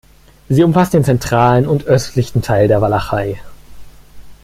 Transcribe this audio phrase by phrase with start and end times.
[0.49, 3.39] Sie umfasst den zentralen und östlichen Teil der Walachei.